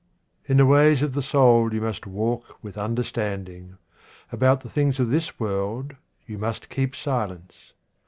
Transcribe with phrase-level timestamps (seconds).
[0.47, 3.77] In the ways of the soul you must walk with understanding.
[4.31, 7.73] About the things of this world you must keep silence.